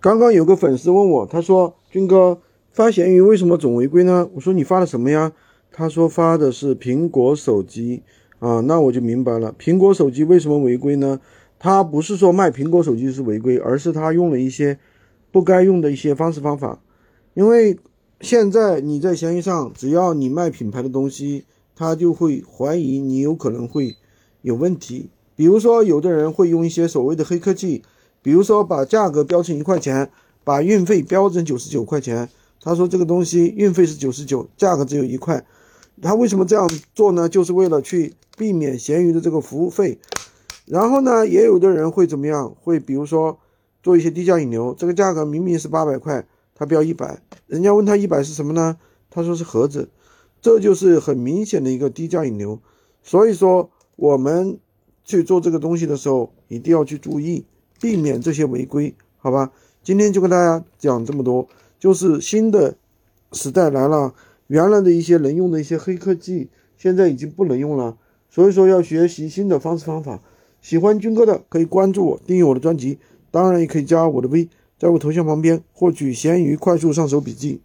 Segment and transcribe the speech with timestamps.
[0.00, 2.40] 刚刚有个粉丝问我，他说：“军哥
[2.72, 5.32] 发闲鱼为什么总违规呢？”我说：“你发的什么呀？”
[5.70, 8.02] 他说：“发的是苹果手机
[8.38, 11.20] 啊。”那我就明白了，苹果手机为什么违规呢？
[11.58, 14.78] 他不是说卖苹果手机是违规，而是他用了一些
[15.30, 16.80] 不该用的一些方式方法。
[17.34, 17.78] 因为
[18.22, 21.44] 现在你在闲鱼上，只要你卖品牌的东西，
[21.76, 23.96] 他就会怀疑你有可能会
[24.40, 25.10] 有问题。
[25.36, 27.82] 比如说，有的人会用一些所谓的黑科技。
[28.22, 30.10] 比如说，把价格标成一块钱，
[30.44, 32.28] 把运费标成九十九块钱。
[32.62, 35.46] 他说这个东西运费是九十九，价格只有一块。
[36.02, 37.28] 他为什么这样做呢？
[37.28, 39.98] 就是为了去避免闲鱼的这个服务费。
[40.66, 42.54] 然后呢，也有的人会怎么样？
[42.60, 43.38] 会比如说
[43.82, 48.76] 做一些低价引流，这个价格明明是八百块，他标一百，人家问他一百是什么呢？
[49.10, 49.88] 他说是盒子，
[50.40, 52.60] 这就是很明显的一个低价引流。
[53.02, 54.58] 所以说，我们
[55.04, 57.46] 去做这个东西的时候，一定要去注意。
[57.80, 59.50] 避免这些违规，好吧？
[59.82, 61.48] 今天就跟大家讲这么多，
[61.78, 62.76] 就是新的
[63.32, 64.14] 时代来了，
[64.48, 67.96] 原来的一些能用的一些黑科技，现在已经不能用了，
[68.28, 70.20] 所以说要学习新的方式方法。
[70.60, 72.98] 喜欢军哥的可以关注我，订阅我的专辑，
[73.30, 74.46] 当然也可以加我的微，
[74.78, 77.62] 在我头像旁边获取闲鱼快速上手笔记。